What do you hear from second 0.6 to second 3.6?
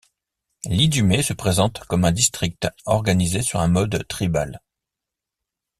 L'Idumée se présente comme un district organisé sur